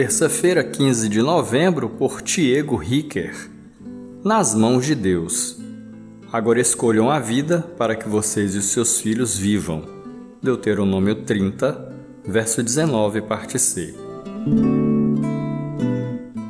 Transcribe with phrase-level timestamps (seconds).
[0.00, 3.36] Terça-feira, 15 de novembro, por Tiago Ricker.
[4.24, 5.58] Nas mãos de Deus.
[6.32, 9.86] Agora escolham a vida para que vocês e os seus filhos vivam.
[10.42, 11.94] Deuteronômio 30,
[12.24, 13.94] verso 19, parte C.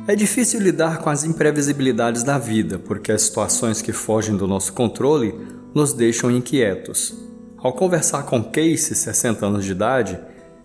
[0.07, 4.71] É difícil lidar com as imprevisibilidades da vida, porque as situações que fogem do nosso
[4.71, 5.35] controle
[5.75, 7.13] nos deixam inquietos.
[7.57, 10.17] Ao conversar com Casey, 60 anos de idade,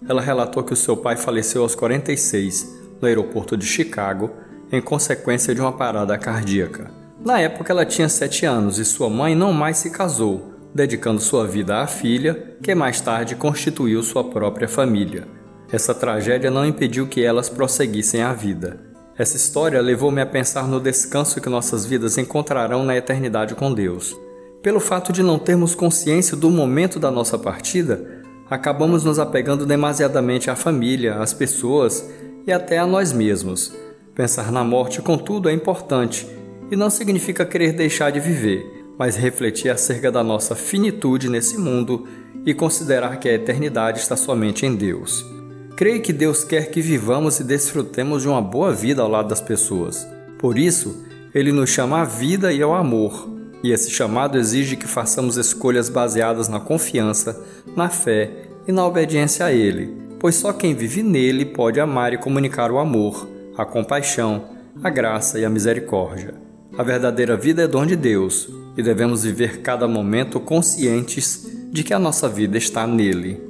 [0.08, 4.30] ela relatou que o seu pai faleceu aos 46, no aeroporto de Chicago,
[4.70, 6.90] em consequência de uma parada cardíaca.
[7.24, 11.46] Na época ela tinha 7 anos e sua mãe não mais se casou, dedicando sua
[11.46, 15.26] vida à filha, que mais tarde constituiu sua própria família.
[15.72, 18.78] Essa tragédia não impediu que elas prosseguissem a vida.
[19.18, 24.14] Essa história levou-me a pensar no descanso que nossas vidas encontrarão na eternidade com Deus.
[24.62, 28.15] Pelo fato de não termos consciência do momento da nossa partida,
[28.48, 32.08] acabamos nos apegando demasiadamente à família, às pessoas
[32.46, 33.74] e até a nós mesmos.
[34.14, 36.26] Pensar na morte, contudo, é importante
[36.70, 38.64] e não significa querer deixar de viver,
[38.98, 42.06] mas refletir acerca da nossa finitude nesse mundo
[42.44, 45.24] e considerar que a eternidade está somente em Deus.
[45.76, 49.40] Creio que Deus quer que vivamos e desfrutemos de uma boa vida ao lado das
[49.40, 50.06] pessoas.
[50.38, 54.86] Por isso, Ele nos chama à vida e ao amor, e esse chamado exige que
[54.86, 57.42] façamos escolhas baseadas na confiança,
[57.74, 58.30] na fé
[58.66, 62.78] e na obediência a Ele, pois só quem vive nele pode amar e comunicar o
[62.78, 64.44] amor, a compaixão,
[64.82, 66.34] a graça e a misericórdia.
[66.76, 71.94] A verdadeira vida é dom de Deus e devemos viver cada momento conscientes de que
[71.94, 73.40] a nossa vida está nele.